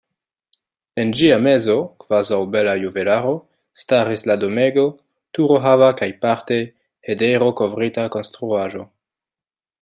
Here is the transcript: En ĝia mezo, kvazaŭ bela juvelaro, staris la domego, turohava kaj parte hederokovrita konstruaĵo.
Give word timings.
En 1.01 1.09
ĝia 1.17 1.35
mezo, 1.47 1.75
kvazaŭ 2.03 2.39
bela 2.55 2.73
juvelaro, 2.85 3.33
staris 3.83 4.25
la 4.31 4.39
domego, 4.45 4.87
turohava 5.39 5.91
kaj 6.01 6.09
parte 6.25 6.59
hederokovrita 7.11 8.09
konstruaĵo. 8.19 8.87